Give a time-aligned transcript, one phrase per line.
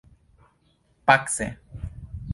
[1.05, 1.47] pace